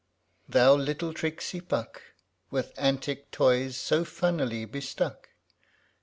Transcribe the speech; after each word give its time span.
)Thou 0.55 0.73
little 0.73 1.13
tricksy 1.13 1.61
Puck! 1.61 2.01
With 2.49 2.73
antic 2.75 3.29
toys 3.29 3.77
so 3.77 4.03
funnily 4.03 4.65
bestuck. 4.65 5.29